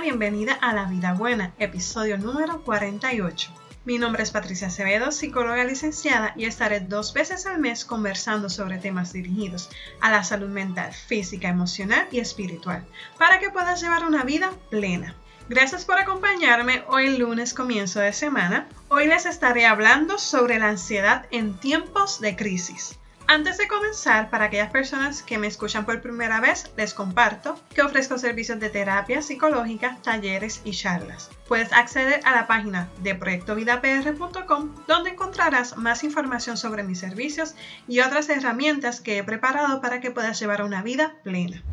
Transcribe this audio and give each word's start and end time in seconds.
bienvenida 0.00 0.52
a 0.52 0.74
La 0.74 0.84
Vida 0.84 1.14
Buena, 1.14 1.54
episodio 1.58 2.18
número 2.18 2.62
48. 2.62 3.50
Mi 3.86 3.98
nombre 3.98 4.22
es 4.22 4.30
Patricia 4.30 4.66
Acevedo, 4.66 5.10
psicóloga 5.10 5.64
licenciada, 5.64 6.34
y 6.36 6.44
estaré 6.44 6.80
dos 6.80 7.14
veces 7.14 7.46
al 7.46 7.60
mes 7.60 7.86
conversando 7.86 8.50
sobre 8.50 8.76
temas 8.76 9.14
dirigidos 9.14 9.70
a 10.02 10.10
la 10.10 10.22
salud 10.22 10.48
mental, 10.48 10.92
física, 10.92 11.48
emocional 11.48 12.06
y 12.10 12.18
espiritual, 12.18 12.84
para 13.16 13.38
que 13.38 13.48
puedas 13.48 13.80
llevar 13.80 14.04
una 14.04 14.22
vida 14.22 14.50
plena. 14.70 15.14
Gracias 15.48 15.86
por 15.86 15.98
acompañarme 15.98 16.84
hoy 16.88 17.16
lunes 17.16 17.54
comienzo 17.54 18.00
de 18.00 18.12
semana. 18.12 18.68
Hoy 18.88 19.06
les 19.06 19.24
estaré 19.24 19.64
hablando 19.64 20.18
sobre 20.18 20.58
la 20.58 20.68
ansiedad 20.68 21.24
en 21.30 21.58
tiempos 21.58 22.20
de 22.20 22.36
crisis. 22.36 22.98
Antes 23.28 23.58
de 23.58 23.66
comenzar, 23.66 24.30
para 24.30 24.44
aquellas 24.44 24.70
personas 24.70 25.24
que 25.24 25.36
me 25.36 25.48
escuchan 25.48 25.84
por 25.84 26.00
primera 26.00 26.40
vez, 26.40 26.70
les 26.76 26.94
comparto 26.94 27.60
que 27.74 27.82
ofrezco 27.82 28.18
servicios 28.18 28.60
de 28.60 28.70
terapia 28.70 29.20
psicológica, 29.20 29.98
talleres 30.04 30.60
y 30.64 30.70
charlas. 30.70 31.28
Puedes 31.48 31.72
acceder 31.72 32.20
a 32.24 32.36
la 32.36 32.46
página 32.46 32.88
de 33.02 33.16
proyectovidapr.com 33.16 34.76
donde 34.86 35.10
encontrarás 35.10 35.76
más 35.76 36.04
información 36.04 36.56
sobre 36.56 36.84
mis 36.84 37.00
servicios 37.00 37.56
y 37.88 37.98
otras 37.98 38.28
herramientas 38.28 39.00
que 39.00 39.18
he 39.18 39.24
preparado 39.24 39.80
para 39.80 40.00
que 40.00 40.12
puedas 40.12 40.38
llevar 40.38 40.62
una 40.62 40.82
vida 40.82 41.16
plena. 41.24 41.64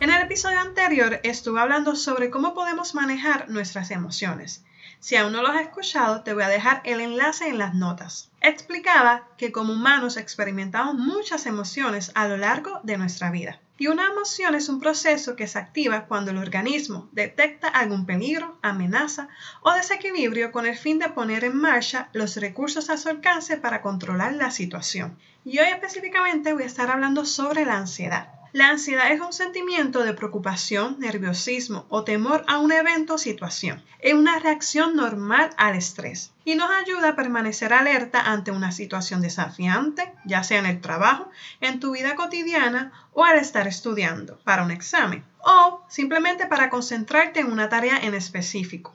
En 0.00 0.10
el 0.10 0.20
episodio 0.20 0.58
anterior 0.58 1.20
estuve 1.22 1.60
hablando 1.60 1.94
sobre 1.94 2.28
cómo 2.28 2.54
podemos 2.54 2.96
manejar 2.96 3.48
nuestras 3.48 3.92
emociones 3.92 4.64
si 5.00 5.16
aún 5.16 5.32
no 5.32 5.42
lo 5.42 5.48
has 5.48 5.62
escuchado, 5.62 6.22
te 6.22 6.34
voy 6.34 6.42
a 6.42 6.48
dejar 6.48 6.80
el 6.84 7.00
enlace 7.00 7.48
en 7.48 7.58
las 7.58 7.74
notas. 7.74 8.30
Explicaba 8.40 9.28
que 9.36 9.52
como 9.52 9.72
humanos 9.72 10.16
experimentamos 10.16 10.94
muchas 10.94 11.46
emociones 11.46 12.10
a 12.14 12.28
lo 12.28 12.36
largo 12.36 12.80
de 12.82 12.98
nuestra 12.98 13.30
vida. 13.30 13.60
Y 13.80 13.86
una 13.86 14.08
emoción 14.08 14.56
es 14.56 14.68
un 14.68 14.80
proceso 14.80 15.36
que 15.36 15.46
se 15.46 15.58
activa 15.58 16.06
cuando 16.06 16.32
el 16.32 16.38
organismo 16.38 17.08
detecta 17.12 17.68
algún 17.68 18.06
peligro, 18.06 18.58
amenaza 18.60 19.28
o 19.62 19.72
desequilibrio 19.72 20.50
con 20.50 20.66
el 20.66 20.76
fin 20.76 20.98
de 20.98 21.10
poner 21.10 21.44
en 21.44 21.56
marcha 21.56 22.08
los 22.12 22.36
recursos 22.36 22.90
a 22.90 22.96
su 22.96 23.08
alcance 23.08 23.56
para 23.56 23.80
controlar 23.80 24.32
la 24.32 24.50
situación. 24.50 25.16
Y 25.44 25.60
hoy 25.60 25.68
específicamente 25.68 26.52
voy 26.52 26.64
a 26.64 26.66
estar 26.66 26.90
hablando 26.90 27.24
sobre 27.24 27.64
la 27.64 27.76
ansiedad. 27.76 28.37
La 28.52 28.70
ansiedad 28.70 29.12
es 29.12 29.20
un 29.20 29.34
sentimiento 29.34 30.02
de 30.04 30.14
preocupación, 30.14 30.96
nerviosismo 30.98 31.84
o 31.90 32.04
temor 32.04 32.46
a 32.48 32.56
un 32.58 32.72
evento 32.72 33.14
o 33.14 33.18
situación. 33.18 33.84
Es 34.00 34.14
una 34.14 34.38
reacción 34.38 34.96
normal 34.96 35.50
al 35.58 35.76
estrés 35.76 36.32
y 36.46 36.54
nos 36.54 36.70
ayuda 36.70 37.10
a 37.10 37.14
permanecer 37.14 37.74
alerta 37.74 38.22
ante 38.22 38.50
una 38.50 38.72
situación 38.72 39.20
desafiante, 39.20 40.14
ya 40.24 40.42
sea 40.44 40.60
en 40.60 40.66
el 40.66 40.80
trabajo, 40.80 41.30
en 41.60 41.78
tu 41.78 41.92
vida 41.92 42.14
cotidiana 42.14 42.90
o 43.12 43.22
al 43.22 43.38
estar 43.38 43.68
estudiando 43.68 44.38
para 44.44 44.62
un 44.62 44.70
examen 44.70 45.24
o 45.40 45.84
simplemente 45.90 46.46
para 46.46 46.70
concentrarte 46.70 47.40
en 47.40 47.52
una 47.52 47.68
tarea 47.68 47.98
en 47.98 48.14
específico. 48.14 48.94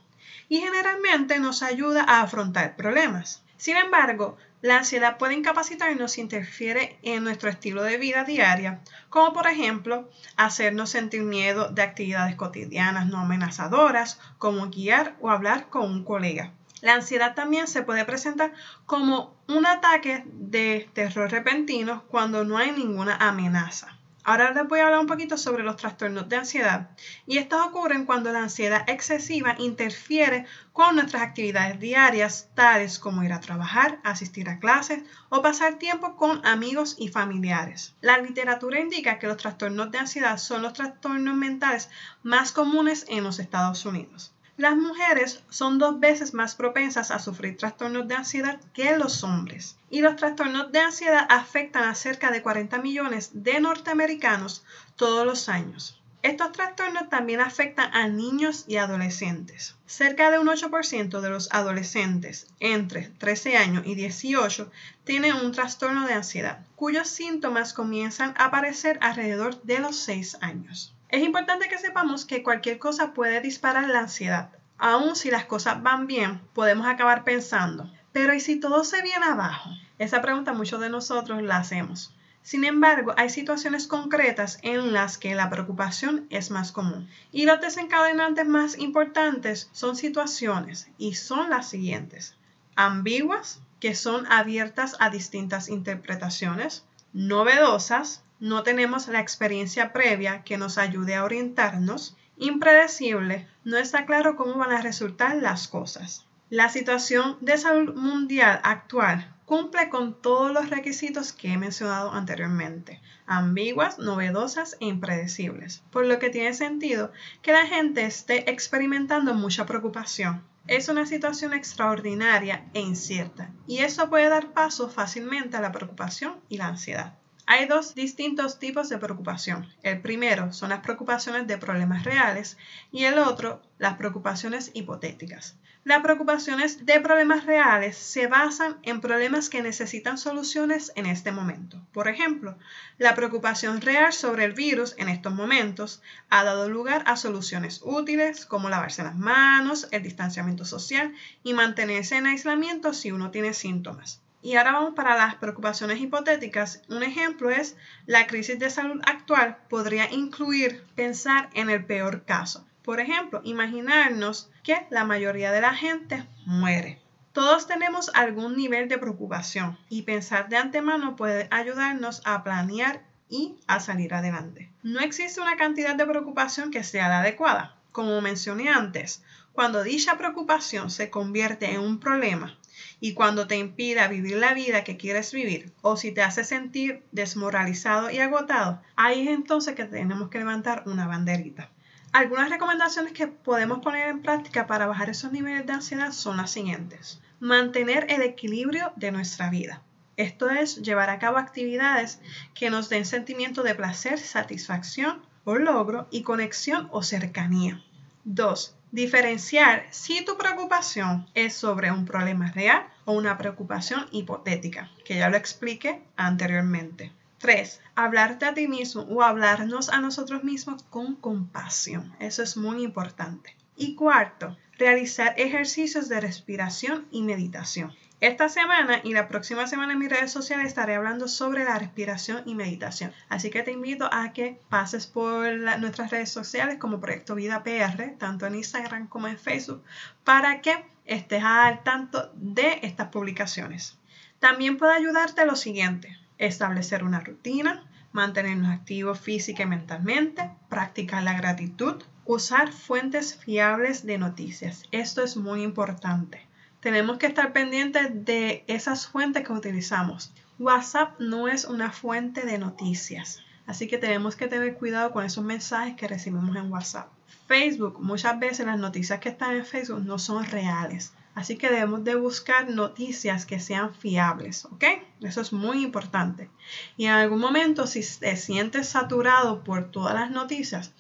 Y 0.49 0.61
generalmente 0.61 1.37
nos 1.37 1.61
ayuda 1.61 2.03
a 2.07 2.21
afrontar 2.21 2.75
problemas. 2.75 3.43
Sin 3.57 3.77
embargo, 3.77 4.35
la 4.63 4.77
ansiedad 4.77 5.17
puede 5.17 5.33
incapacitarnos 5.33 6.13
si 6.13 6.21
interfiere 6.21 6.97
en 7.03 7.25
nuestro 7.25 7.49
estilo 7.49 7.83
de 7.83 7.97
vida 7.97 8.23
diaria, 8.23 8.79
como 9.09 9.33
por 9.33 9.45
ejemplo 9.45 10.09
hacernos 10.37 10.89
sentir 10.89 11.21
miedo 11.23 11.67
de 11.67 11.81
actividades 11.81 12.35
cotidianas 12.35 13.07
no 13.07 13.19
amenazadoras, 13.19 14.21
como 14.37 14.69
guiar 14.69 15.17
o 15.19 15.29
hablar 15.29 15.67
con 15.69 15.91
un 15.91 16.05
colega. 16.05 16.53
La 16.79 16.93
ansiedad 16.93 17.35
también 17.35 17.67
se 17.67 17.83
puede 17.83 18.05
presentar 18.05 18.53
como 18.85 19.35
un 19.49 19.65
ataque 19.65 20.23
de 20.27 20.89
terror 20.93 21.29
repentino 21.29 22.05
cuando 22.07 22.45
no 22.45 22.57
hay 22.57 22.71
ninguna 22.71 23.17
amenaza. 23.17 23.97
Ahora 24.25 24.51
les 24.51 24.67
voy 24.67 24.79
a 24.79 24.85
hablar 24.85 25.01
un 25.01 25.07
poquito 25.07 25.37
sobre 25.37 25.63
los 25.63 25.75
trastornos 25.75 26.29
de 26.29 26.37
ansiedad. 26.37 26.91
Y 27.25 27.39
estos 27.39 27.65
ocurren 27.65 28.05
cuando 28.05 28.31
la 28.31 28.43
ansiedad 28.43 28.89
excesiva 28.89 29.55
interfiere 29.59 30.45
con 30.71 30.95
nuestras 30.95 31.23
actividades 31.23 31.79
diarias, 31.79 32.49
tales 32.55 32.99
como 32.99 33.23
ir 33.23 33.33
a 33.33 33.41
trabajar, 33.41 33.99
asistir 34.03 34.47
a 34.47 34.59
clases 34.59 35.03
o 35.27 35.41
pasar 35.41 35.77
tiempo 35.77 36.15
con 36.15 36.45
amigos 36.45 36.95
y 36.97 37.09
familiares. 37.09 37.95
La 37.99 38.17
literatura 38.17 38.79
indica 38.79 39.19
que 39.19 39.27
los 39.27 39.37
trastornos 39.37 39.91
de 39.91 39.99
ansiedad 39.99 40.37
son 40.37 40.61
los 40.61 40.71
trastornos 40.71 41.35
mentales 41.35 41.89
más 42.23 42.53
comunes 42.53 43.05
en 43.09 43.25
los 43.25 43.39
Estados 43.39 43.85
Unidos. 43.85 44.33
Las 44.55 44.75
mujeres 44.75 45.41
son 45.49 45.79
dos 45.79 45.99
veces 45.99 46.35
más 46.35 46.53
propensas 46.53 47.09
a 47.09 47.17
sufrir 47.17 47.57
trastornos 47.57 48.07
de 48.07 48.13
ansiedad 48.13 48.59
que 48.75 48.95
los 48.97 49.23
hombres. 49.23 49.77
Y 49.89 50.01
los 50.01 50.15
trastornos 50.15 50.71
de 50.71 50.79
ansiedad 50.79 51.25
afectan 51.27 51.85
a 51.85 51.95
cerca 51.95 52.29
de 52.29 52.43
40 52.43 52.77
millones 52.77 53.31
de 53.33 53.59
norteamericanos 53.59 54.63
todos 54.95 55.25
los 55.25 55.49
años. 55.49 55.99
Estos 56.21 56.51
trastornos 56.51 57.09
también 57.09 57.41
afectan 57.41 57.95
a 57.95 58.07
niños 58.07 58.65
y 58.67 58.77
adolescentes. 58.77 59.75
Cerca 59.87 60.29
de 60.29 60.37
un 60.37 60.47
8% 60.47 61.19
de 61.19 61.29
los 61.29 61.51
adolescentes 61.51 62.45
entre 62.59 63.09
13 63.09 63.57
años 63.57 63.87
y 63.87 63.95
18 63.95 64.71
tienen 65.03 65.33
un 65.33 65.51
trastorno 65.51 66.05
de 66.05 66.13
ansiedad, 66.13 66.59
cuyos 66.75 67.07
síntomas 67.07 67.73
comienzan 67.73 68.35
a 68.37 68.45
aparecer 68.45 68.99
alrededor 69.01 69.61
de 69.63 69.79
los 69.79 69.97
6 69.97 70.37
años. 70.41 70.92
Es 71.13 71.21
importante 71.21 71.69
que 71.69 71.77
sepamos 71.77 72.25
que 72.25 72.41
cualquier 72.41 72.79
cosa 72.79 73.13
puede 73.13 73.39
disparar 73.39 73.87
la 73.87 73.99
ansiedad. 73.99 74.49
Aun 74.79 75.15
si 75.15 75.29
las 75.29 75.45
cosas 75.45 75.83
van 75.83 76.07
bien, 76.07 76.41
podemos 76.55 76.87
acabar 76.87 77.23
pensando, 77.23 77.87
pero 78.11 78.33
¿y 78.33 78.39
si 78.39 78.59
todo 78.59 78.83
se 78.83 79.03
viene 79.03 79.23
abajo? 79.23 79.69
Esa 79.99 80.23
pregunta 80.23 80.53
muchos 80.53 80.81
de 80.81 80.89
nosotros 80.89 81.43
la 81.43 81.57
hacemos. 81.57 82.15
Sin 82.41 82.63
embargo, 82.63 83.13
hay 83.15 83.29
situaciones 83.29 83.85
concretas 83.85 84.57
en 84.63 84.91
las 84.91 85.19
que 85.19 85.35
la 85.35 85.51
preocupación 85.51 86.25
es 86.31 86.49
más 86.49 86.71
común. 86.71 87.07
Y 87.31 87.45
los 87.45 87.61
desencadenantes 87.61 88.47
más 88.47 88.79
importantes 88.79 89.69
son 89.71 89.95
situaciones 89.95 90.89
y 90.97 91.13
son 91.13 91.51
las 91.51 91.69
siguientes. 91.69 92.35
Ambiguas, 92.75 93.61
que 93.79 93.93
son 93.93 94.25
abiertas 94.31 94.95
a 94.99 95.11
distintas 95.11 95.69
interpretaciones. 95.69 96.85
Novedosas, 97.13 98.23
no 98.39 98.63
tenemos 98.63 99.07
la 99.07 99.19
experiencia 99.19 99.93
previa 99.93 100.41
que 100.43 100.57
nos 100.57 100.79
ayude 100.79 101.13
a 101.13 101.23
orientarnos, 101.23 102.17
impredecible, 102.37 103.47
no 103.63 103.77
está 103.77 104.07
claro 104.07 104.35
cómo 104.35 104.55
van 104.55 104.71
a 104.71 104.81
resultar 104.81 105.35
las 105.35 105.67
cosas. 105.67 106.25
La 106.49 106.69
situación 106.69 107.37
de 107.39 107.59
salud 107.59 107.93
mundial 107.93 108.59
actual 108.63 109.31
cumple 109.45 109.89
con 109.89 110.19
todos 110.19 110.51
los 110.51 110.71
requisitos 110.71 111.33
que 111.33 111.53
he 111.53 111.57
mencionado 111.57 112.11
anteriormente, 112.11 112.99
ambiguas, 113.27 113.99
novedosas 113.99 114.75
e 114.79 114.87
impredecibles, 114.87 115.83
por 115.91 116.07
lo 116.07 116.17
que 116.17 116.31
tiene 116.31 116.55
sentido 116.55 117.11
que 117.43 117.51
la 117.51 117.67
gente 117.67 118.05
esté 118.05 118.49
experimentando 118.49 119.35
mucha 119.35 119.67
preocupación. 119.67 120.43
Es 120.67 120.87
una 120.87 121.05
situación 121.05 121.53
extraordinaria 121.53 122.69
e 122.73 122.79
incierta, 122.79 123.53
y 123.67 123.79
eso 123.79 124.09
puede 124.09 124.29
dar 124.29 124.53
paso 124.53 124.89
fácilmente 124.89 125.57
a 125.57 125.61
la 125.61 125.71
preocupación 125.71 126.39
y 126.47 126.57
la 126.57 126.67
ansiedad. 126.67 127.17
Hay 127.45 127.67
dos 127.67 127.93
distintos 127.93 128.57
tipos 128.57 128.87
de 128.87 128.97
preocupación. 128.97 129.67
El 129.83 129.99
primero 130.01 130.53
son 130.53 130.69
las 130.69 130.79
preocupaciones 130.79 131.45
de 131.45 131.57
problemas 131.57 132.05
reales 132.05 132.57
y 132.89 133.03
el 133.03 133.19
otro 133.19 133.61
las 133.77 133.97
preocupaciones 133.97 134.71
hipotéticas. 134.73 135.57
Las 135.83 136.01
preocupaciones 136.01 136.85
de 136.85 137.01
problemas 137.01 137.45
reales 137.45 137.97
se 137.97 138.27
basan 138.27 138.77
en 138.83 139.01
problemas 139.01 139.49
que 139.49 139.61
necesitan 139.61 140.17
soluciones 140.17 140.93
en 140.95 141.05
este 141.05 141.33
momento. 141.33 141.85
Por 141.91 142.07
ejemplo, 142.07 142.57
la 142.97 143.13
preocupación 143.13 143.81
real 143.81 144.13
sobre 144.13 144.45
el 144.45 144.53
virus 144.53 144.95
en 144.97 145.09
estos 145.09 145.33
momentos 145.33 146.01
ha 146.29 146.45
dado 146.45 146.69
lugar 146.69 147.03
a 147.07 147.17
soluciones 147.17 147.81
útiles 147.83 148.45
como 148.45 148.69
lavarse 148.69 149.03
las 149.03 149.17
manos, 149.17 149.89
el 149.91 150.01
distanciamiento 150.01 150.63
social 150.63 151.13
y 151.43 151.53
mantenerse 151.53 152.15
en 152.15 152.27
aislamiento 152.27 152.93
si 152.93 153.11
uno 153.11 153.31
tiene 153.31 153.53
síntomas. 153.53 154.22
Y 154.43 154.57
ahora 154.57 154.73
vamos 154.73 154.93
para 154.93 155.15
las 155.15 155.35
preocupaciones 155.35 156.01
hipotéticas. 156.01 156.81
Un 156.89 157.01
ejemplo 157.01 157.49
es 157.49 157.77
la 158.05 158.27
crisis 158.27 158.59
de 158.59 158.69
salud 158.69 159.01
actual 159.05 159.57
podría 159.69 160.11
incluir 160.11 160.83
pensar 160.95 161.49
en 161.53 161.69
el 161.69 161.85
peor 161.85 162.25
caso. 162.25 162.67
Por 162.83 162.99
ejemplo, 162.99 163.39
imaginarnos 163.45 164.51
que 164.61 164.85
la 164.89 165.05
mayoría 165.05 165.53
de 165.53 165.61
la 165.61 165.73
gente 165.73 166.27
muere. 166.45 167.01
Todos 167.31 167.67
tenemos 167.67 168.11
algún 168.13 168.57
nivel 168.57 168.89
de 168.89 168.97
preocupación 168.97 169.79
y 169.87 170.01
pensar 170.01 170.49
de 170.49 170.57
antemano 170.57 171.15
puede 171.15 171.47
ayudarnos 171.49 172.21
a 172.25 172.43
planear 172.43 173.01
y 173.29 173.55
a 173.67 173.79
salir 173.79 174.13
adelante. 174.13 174.69
No 174.83 174.99
existe 174.99 175.39
una 175.39 175.55
cantidad 175.55 175.95
de 175.95 176.05
preocupación 176.05 176.69
que 176.69 176.83
sea 176.83 177.07
la 177.07 177.21
adecuada. 177.21 177.77
Como 177.93 178.19
mencioné 178.19 178.67
antes, 178.67 179.23
cuando 179.53 179.83
dicha 179.83 180.17
preocupación 180.17 180.89
se 180.89 181.09
convierte 181.09 181.71
en 181.71 181.79
un 181.79 182.01
problema 182.01 182.57
y 183.03 183.15
cuando 183.15 183.47
te 183.47 183.57
impida 183.57 184.07
vivir 184.07 184.37
la 184.37 184.53
vida 184.53 184.85
que 184.85 184.95
quieres 184.95 185.33
vivir 185.33 185.73
o 185.81 185.97
si 185.97 186.13
te 186.13 186.21
hace 186.21 186.45
sentir 186.45 187.03
desmoralizado 187.11 188.09
y 188.09 188.19
agotado, 188.19 188.81
ahí 188.95 189.27
es 189.27 189.33
entonces 189.33 189.75
que 189.75 189.83
tenemos 189.83 190.29
que 190.29 190.37
levantar 190.37 190.83
una 190.85 191.05
banderita. 191.05 191.69
Algunas 192.13 192.49
recomendaciones 192.49 193.11
que 193.11 193.27
podemos 193.27 193.79
poner 193.79 194.07
en 194.07 194.21
práctica 194.21 194.67
para 194.67 194.87
bajar 194.87 195.09
esos 195.09 195.33
niveles 195.33 195.65
de 195.65 195.73
ansiedad 195.73 196.13
son 196.13 196.37
las 196.37 196.51
siguientes. 196.51 197.19
Mantener 197.41 198.05
el 198.07 198.21
equilibrio 198.21 198.93
de 198.95 199.11
nuestra 199.11 199.49
vida. 199.49 199.81
Esto 200.15 200.49
es 200.49 200.77
llevar 200.77 201.09
a 201.09 201.19
cabo 201.19 201.35
actividades 201.35 202.21
que 202.53 202.69
nos 202.69 202.87
den 202.87 203.03
sentimiento 203.03 203.63
de 203.63 203.75
placer, 203.75 204.17
satisfacción 204.17 205.21
o 205.43 205.55
logro 205.55 206.07
y 206.09 206.21
conexión 206.21 206.87
o 206.93 207.03
cercanía. 207.03 207.83
2. 208.23 208.77
Diferenciar 208.93 209.87
si 209.89 210.23
tu 210.23 210.37
preocupación 210.37 211.27
es 211.33 211.55
sobre 211.55 211.91
un 211.91 212.05
problema 212.05 212.51
real 212.51 212.87
o 213.05 213.13
una 213.13 213.39
preocupación 213.39 214.05
hipotética, 214.11 214.91
que 215.03 215.17
ya 215.17 215.29
lo 215.29 215.37
expliqué 215.37 216.03
anteriormente. 216.15 217.11
3. 217.39 217.81
Hablarte 217.95 218.45
a 218.45 218.53
ti 218.53 218.67
mismo 218.67 219.01
o 219.09 219.23
hablarnos 219.23 219.89
a 219.89 219.99
nosotros 219.99 220.43
mismos 220.43 220.83
con 220.83 221.15
compasión. 221.15 222.15
Eso 222.19 222.43
es 222.43 222.55
muy 222.55 222.83
importante. 222.83 223.57
Y 223.75 223.95
cuarto, 223.95 224.55
realizar 224.77 225.33
ejercicios 225.37 226.09
de 226.09 226.19
respiración 226.21 227.07
y 227.11 227.23
meditación. 227.23 227.93
Esta 228.23 228.47
semana 228.47 229.01
y 229.03 229.11
la 229.11 229.27
próxima 229.27 229.67
semana 229.67 229.91
en 229.91 229.99
mis 229.99 230.09
redes 230.09 230.31
sociales 230.31 230.67
estaré 230.67 230.95
hablando 230.95 231.27
sobre 231.27 231.65
la 231.65 231.77
respiración 231.77 232.41
y 232.45 232.55
meditación. 232.55 233.11
Así 233.27 233.49
que 233.49 233.63
te 233.63 233.73
invito 233.73 234.07
a 234.13 234.31
que 234.31 234.61
pases 234.69 235.07
por 235.07 235.51
nuestras 235.79 236.09
redes 236.09 236.31
sociales 236.31 236.77
como 236.79 237.01
Proyecto 237.01 237.35
Vida 237.35 237.63
PR, 237.63 238.15
tanto 238.17 238.45
en 238.45 238.55
Instagram 238.55 239.07
como 239.07 239.27
en 239.27 239.37
Facebook, 239.37 239.83
para 240.23 240.61
que 240.61 240.85
estés 241.03 241.43
al 241.43 241.83
tanto 241.83 242.31
de 242.35 242.79
estas 242.83 243.09
publicaciones. 243.09 243.99
También 244.39 244.77
puede 244.77 244.93
ayudarte 244.93 245.45
lo 245.45 245.57
siguiente, 245.57 246.17
establecer 246.37 247.03
una 247.03 247.19
rutina, 247.19 247.83
mantenernos 248.13 248.71
activos 248.71 249.19
física 249.19 249.63
y 249.63 249.65
mentalmente, 249.65 250.49
practicar 250.69 251.23
la 251.23 251.33
gratitud, 251.33 252.01
usar 252.25 252.71
fuentes 252.71 253.35
fiables 253.35 254.05
de 254.05 254.17
noticias. 254.17 254.83
Esto 254.91 255.23
es 255.23 255.37
muy 255.37 255.63
importante 255.63 256.47
tenemos 256.83 257.17
que 257.17 257.27
estar 257.27 257.53
pendientes 257.53 258.25
de 258.25 258.65
esas 258.67 259.07
fuentes 259.07 259.47
que 259.47 259.53
utilizamos. 259.53 260.33
WhatsApp 260.59 261.17
no 261.17 261.47
es 261.47 261.63
una 261.63 261.93
fuente 261.93 262.45
de 262.45 262.57
noticias, 262.57 263.39
así 263.65 263.87
que 263.87 263.97
tenemos 263.97 264.35
que 264.35 264.47
tener 264.47 264.75
cuidado 264.75 265.11
con 265.11 265.23
esos 265.23 265.45
mensajes 265.45 265.95
que 265.95 266.09
recibimos 266.09 266.53
en 266.57 266.69
WhatsApp. 266.69 267.07
Facebook, 267.47 268.01
muchas 268.01 268.37
veces 268.37 268.65
las 268.65 268.77
noticias 268.77 269.21
que 269.21 269.29
están 269.29 269.55
en 269.55 269.65
Facebook 269.65 270.01
no 270.01 270.19
son 270.19 270.43
reales, 270.43 271.13
así 271.35 271.57
que 271.57 271.69
debemos 271.69 272.03
de 272.03 272.15
buscar 272.15 272.69
noticias 272.69 273.45
que 273.45 273.61
sean 273.61 273.95
fiables, 273.95 274.65
¿ok? 274.65 274.83
Eso 275.21 275.39
es 275.39 275.53
muy 275.53 275.83
importante. 275.83 276.49
Y 276.97 277.05
en 277.05 277.13
algún 277.13 277.39
momento, 277.39 277.87
si 277.87 278.01
te 278.19 278.35
sientes 278.35 278.89
saturado 278.89 279.63
por 279.63 279.89
todas 279.89 280.15
las 280.15 280.31
noticias, 280.31 280.93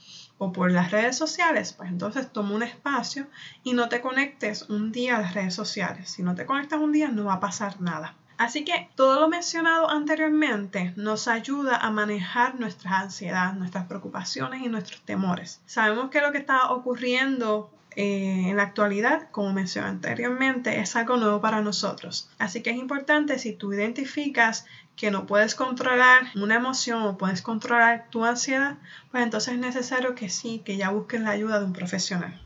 o 0.43 0.51
por 0.51 0.71
las 0.71 0.91
redes 0.91 1.17
sociales, 1.17 1.73
pues 1.73 1.89
entonces 1.89 2.31
toma 2.31 2.55
un 2.55 2.63
espacio 2.63 3.27
y 3.63 3.73
no 3.73 3.89
te 3.89 4.01
conectes 4.01 4.63
un 4.69 4.91
día 4.91 5.17
a 5.17 5.21
las 5.21 5.33
redes 5.33 5.55
sociales. 5.55 6.09
Si 6.09 6.23
no 6.23 6.35
te 6.35 6.45
conectas 6.45 6.79
un 6.79 6.91
día 6.91 7.07
no 7.09 7.25
va 7.25 7.35
a 7.35 7.39
pasar 7.39 7.79
nada. 7.81 8.15
Así 8.37 8.65
que 8.65 8.89
todo 8.95 9.21
lo 9.21 9.29
mencionado 9.29 9.89
anteriormente 9.89 10.93
nos 10.97 11.27
ayuda 11.27 11.77
a 11.77 11.91
manejar 11.91 12.59
nuestra 12.59 12.99
ansiedad, 12.99 13.53
nuestras 13.53 13.85
preocupaciones 13.85 14.61
y 14.61 14.69
nuestros 14.69 15.01
temores. 15.01 15.61
Sabemos 15.65 16.09
que 16.09 16.19
lo 16.19 16.31
que 16.31 16.39
está 16.39 16.71
ocurriendo 16.71 17.71
eh, 17.95 18.49
en 18.49 18.57
la 18.57 18.63
actualidad, 18.63 19.29
como 19.31 19.53
mencioné 19.53 19.87
anteriormente, 19.87 20.79
es 20.79 20.95
algo 20.95 21.17
nuevo 21.17 21.41
para 21.41 21.61
nosotros. 21.61 22.29
Así 22.39 22.61
que 22.61 22.71
es 22.71 22.77
importante 22.77 23.39
si 23.39 23.53
tú 23.53 23.73
identificas 23.73 24.65
que 24.95 25.11
no 25.11 25.25
puedes 25.25 25.55
controlar 25.55 26.27
una 26.35 26.55
emoción 26.55 27.03
o 27.03 27.17
puedes 27.17 27.41
controlar 27.41 28.07
tu 28.09 28.25
ansiedad, 28.25 28.77
pues 29.11 29.23
entonces 29.23 29.55
es 29.55 29.59
necesario 29.59 30.15
que 30.15 30.29
sí, 30.29 30.61
que 30.63 30.77
ya 30.77 30.89
busques 30.89 31.21
la 31.21 31.31
ayuda 31.31 31.59
de 31.59 31.65
un 31.65 31.73
profesional. 31.73 32.42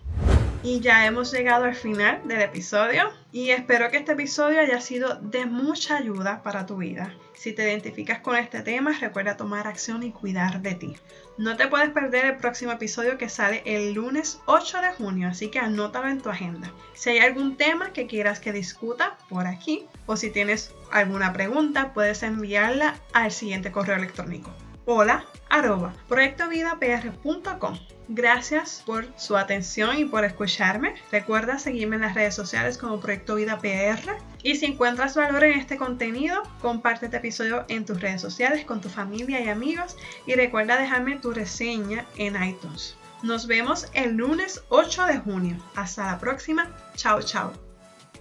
Y 0.70 0.82
ya 0.82 1.06
hemos 1.06 1.32
llegado 1.32 1.64
al 1.64 1.76
final 1.76 2.28
del 2.28 2.42
episodio 2.42 3.10
y 3.32 3.52
espero 3.52 3.90
que 3.90 3.96
este 3.96 4.12
episodio 4.12 4.60
haya 4.60 4.82
sido 4.82 5.16
de 5.16 5.46
mucha 5.46 5.96
ayuda 5.96 6.44
para 6.44 6.66
tu 6.66 6.76
vida. 6.76 7.14
Si 7.34 7.54
te 7.54 7.64
identificas 7.64 8.20
con 8.20 8.36
este 8.36 8.62
tema, 8.64 8.92
recuerda 9.00 9.38
tomar 9.38 9.66
acción 9.66 10.04
y 10.04 10.12
cuidar 10.12 10.62
de 10.62 10.76
ti. 10.76 10.98
No 11.38 11.56
te 11.56 11.70
puedes 11.70 11.92
perder 11.92 12.26
el 12.26 12.36
próximo 12.36 12.74
episodio 12.74 13.18
que 13.18 13.30
sale 13.30 13.64
el 13.66 13.94
lunes 13.94 14.42
8 14.46 14.82
de 14.82 14.92
junio, 14.92 15.30
así 15.30 15.48
que 15.48 15.60
anótalo 15.60 16.10
en 16.10 16.20
tu 16.20 16.30
agenda. 16.30 16.70
Si 16.96 17.12
hay 17.12 17.20
algún 17.20 17.56
tema 17.56 17.94
que 17.94 18.06
quieras 18.06 18.42
que 18.42 18.52
discuta 18.52 19.18
por 19.30 19.48
aquí 19.48 19.86
o 20.06 20.18
si 20.18 20.32
tienes 20.32 20.74
alguna 20.92 21.32
pregunta, 21.32 21.94
puedes 21.94 22.24
enviarla 22.24 23.00
al 23.14 23.32
siguiente 23.32 23.72
correo 23.72 23.96
electrónico. 23.96 24.54
Hola 24.90 25.26
arroba 25.50 25.94
proyectovidapr.com. 26.08 27.78
Gracias 28.08 28.84
por 28.86 29.06
su 29.18 29.36
atención 29.36 29.98
y 29.98 30.06
por 30.06 30.24
escucharme. 30.24 30.96
Recuerda 31.12 31.60
seguirme 31.60 31.98
en 31.98 32.04
las 32.04 32.16
redes 32.16 32.34
sociales 32.36 32.78
como 32.78 33.02
Proyecto 33.02 33.36
Vida 33.36 33.60
PR. 33.60 34.18
Y 34.44 34.56
si 34.56 34.66
encuentras 34.66 35.18
valor 35.18 35.44
en 35.44 35.60
este 35.60 35.76
contenido, 35.76 36.42
comparte 36.62 37.08
este 37.08 37.18
episodio 37.18 37.66
en 37.68 37.86
tus 37.86 38.00
redes 38.00 38.22
sociales 38.22 38.64
con 38.64 38.80
tu 38.80 38.88
familia 38.88 39.42
y 39.42 39.50
amigos. 39.50 39.98
Y 40.26 40.36
recuerda 40.36 40.80
dejarme 40.80 41.18
tu 41.18 41.34
reseña 41.34 42.06
en 42.16 42.42
iTunes. 42.42 42.96
Nos 43.24 43.46
vemos 43.46 43.90
el 43.94 44.16
lunes 44.16 44.64
8 44.70 45.06
de 45.08 45.18
junio. 45.18 45.58
Hasta 45.76 46.06
la 46.06 46.18
próxima. 46.18 46.74
Chao, 46.96 47.22
chao. 47.22 47.67